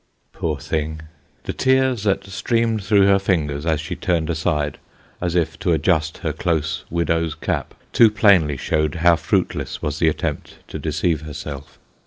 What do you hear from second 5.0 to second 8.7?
as if to adjust her close widow's cap, too plainly